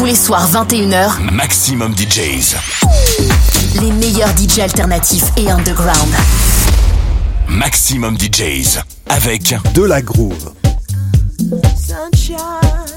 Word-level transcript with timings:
Tous 0.00 0.06
les 0.06 0.14
soirs 0.14 0.50
21h, 0.50 1.30
Maximum 1.30 1.94
DJs. 1.94 2.56
Les 3.82 3.92
meilleurs 3.92 4.30
DJs 4.34 4.62
alternatifs 4.62 5.30
et 5.36 5.50
underground. 5.50 6.14
Maximum 7.46 8.16
DJs 8.18 8.78
avec 9.10 9.54
De 9.74 9.82
la 9.82 10.00
Groove. 10.00 10.54
Sunshine. 11.76 12.89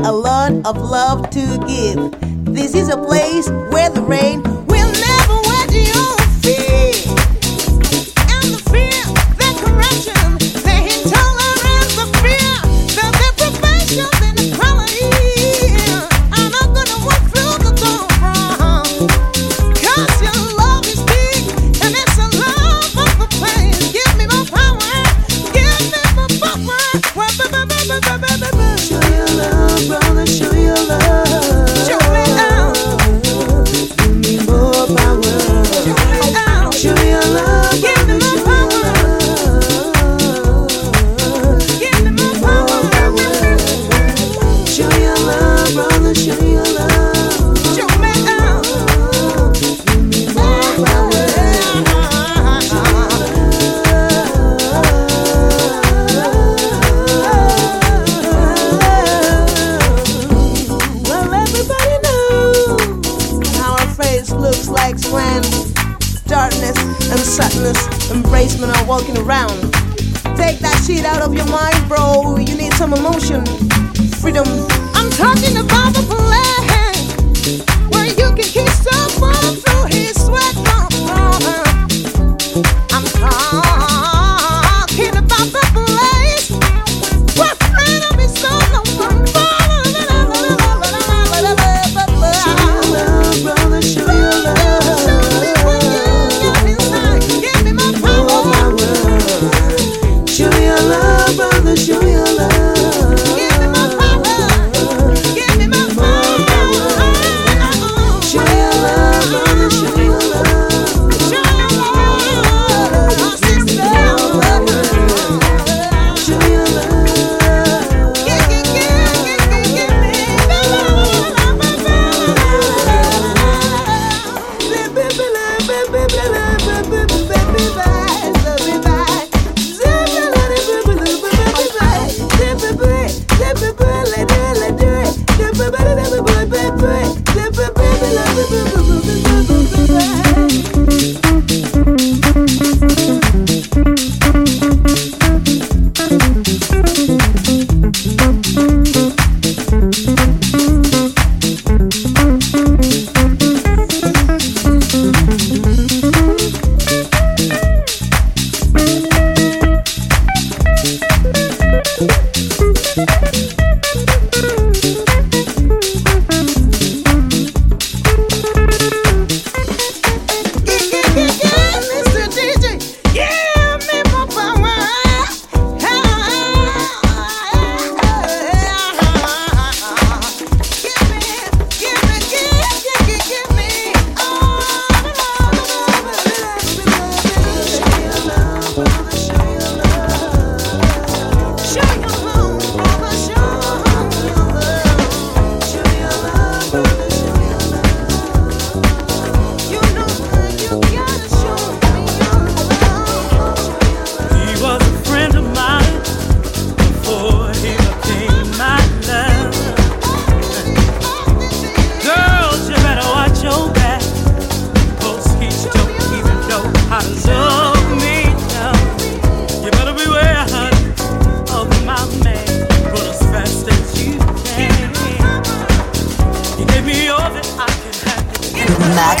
a 0.00 0.12
lot 0.12 0.52
of 0.64 0.76
love 0.76 1.28
to 1.30 1.40
give. 1.66 2.54
This 2.54 2.74
is 2.74 2.88
a 2.88 2.96
place 2.96 3.48
where 3.70 3.90
the 3.90 4.02
rain 4.02 4.42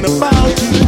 thinking 0.00 0.16
about 0.16 0.62
you. 0.62 0.87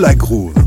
La 0.00 0.14
groove. 0.14 0.59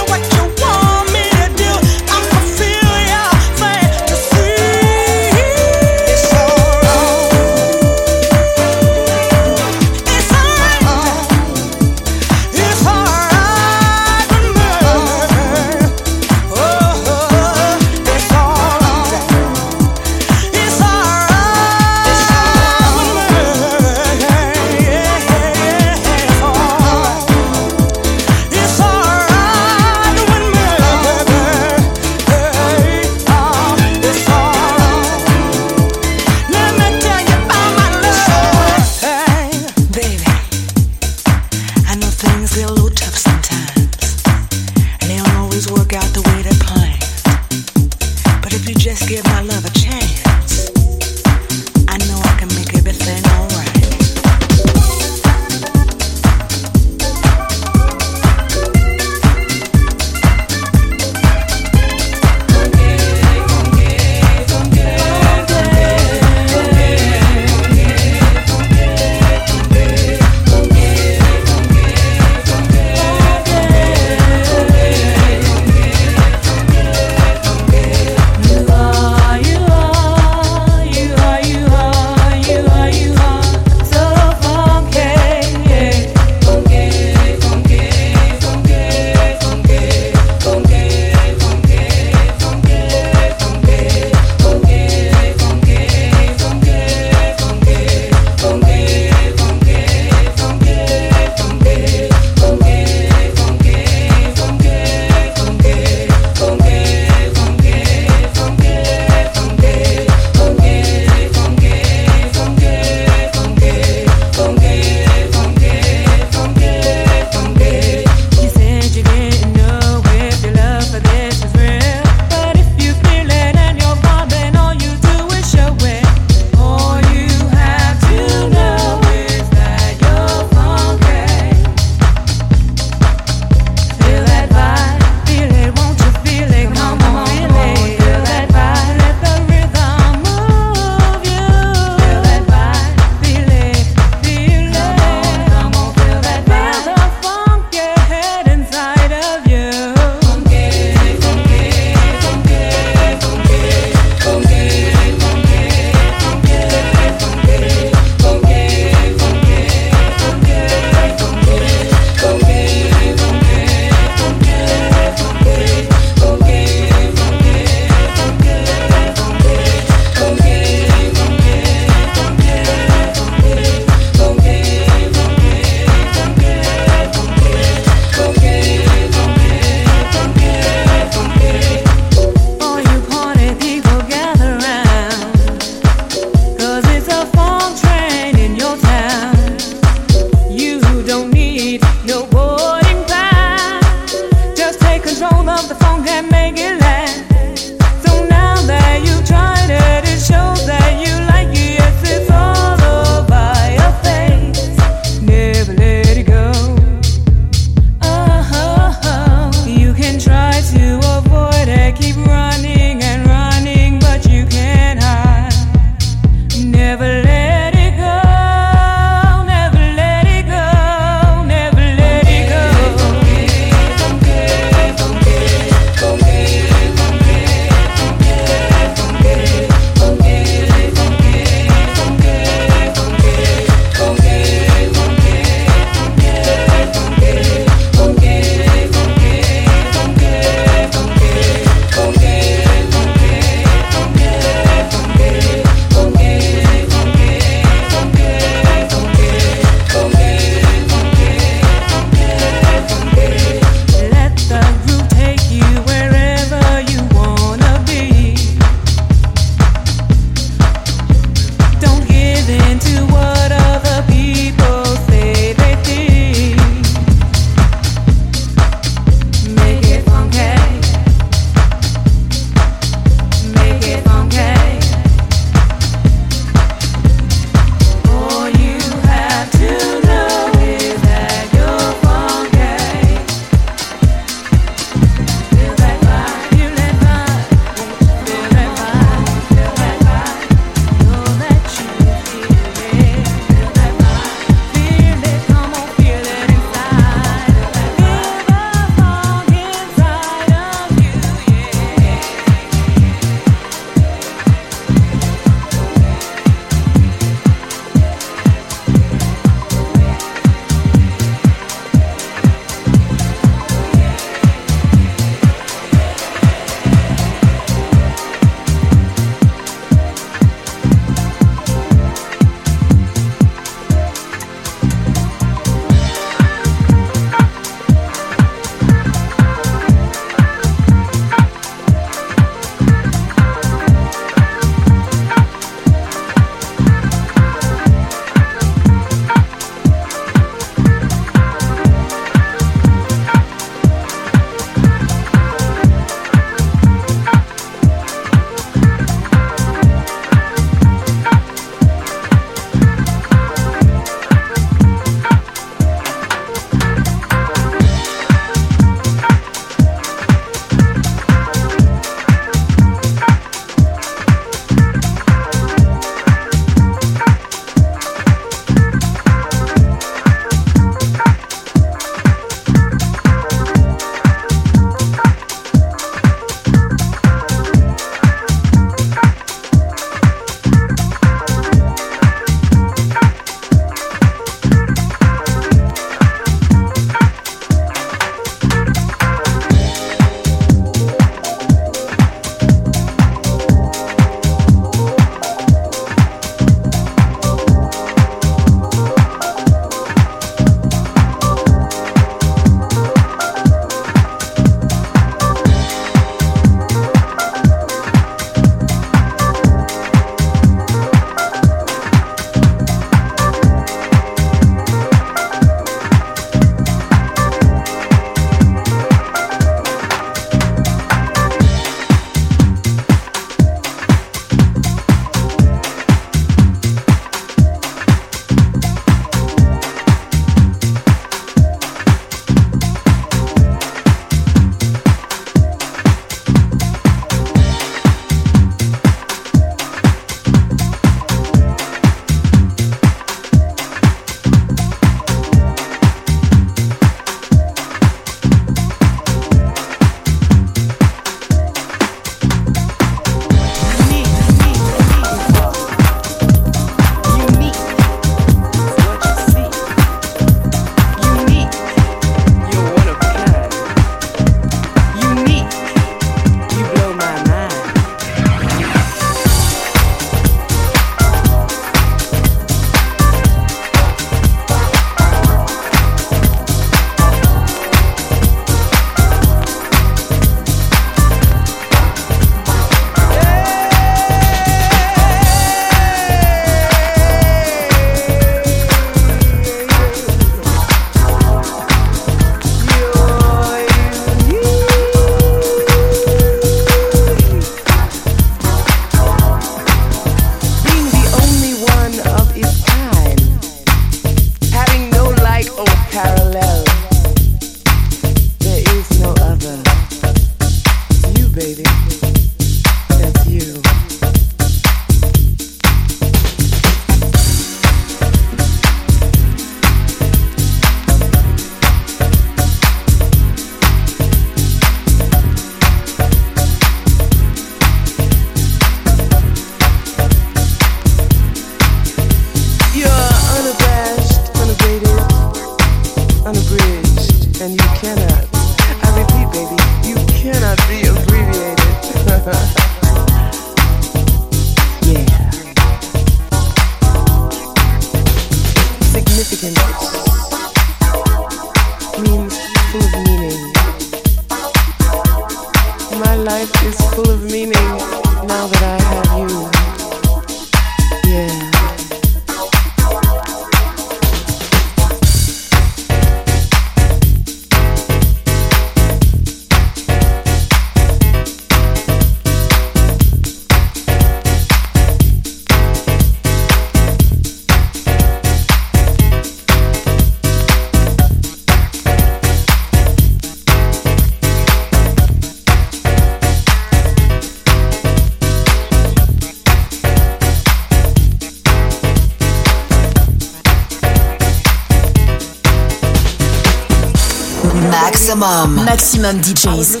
Maximum 598.68 599.40
DJs. 599.40 600.00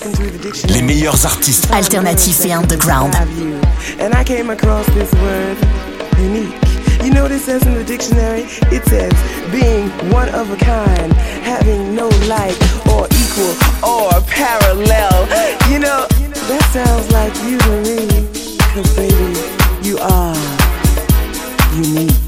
Les 0.68 0.82
meilleurs 0.82 1.24
artistes. 1.24 1.68
Alternatifs 1.72 2.44
et 2.44 2.52
underground. 2.52 3.12
And 3.98 4.14
I 4.14 4.24
came 4.24 4.50
across 4.50 4.86
this 4.94 5.10
word, 5.14 5.56
unique. 6.18 6.54
You 7.02 7.10
know 7.10 7.22
what 7.22 7.32
it 7.32 7.40
says 7.40 7.64
in 7.64 7.74
the 7.74 7.84
dictionary? 7.84 8.42
It 8.70 8.84
says 8.86 9.12
being 9.50 9.88
one 10.12 10.28
of 10.34 10.50
a 10.50 10.56
kind, 10.56 11.12
having 11.42 11.94
no 11.94 12.08
like 12.28 12.56
or 12.92 13.06
equal 13.06 13.54
or 13.82 14.10
parallel. 14.28 15.26
You 15.70 15.78
know, 15.78 16.06
that 16.48 16.62
sounds 16.72 17.10
like 17.12 17.34
you 17.48 17.56
to 17.58 17.70
me. 17.82 18.28
Cause 18.74 18.94
baby, 18.94 19.40
you 19.82 19.96
are 19.98 20.36
unique. 21.74 22.19